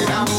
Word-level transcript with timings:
keep 0.00 0.10
on 0.16 0.29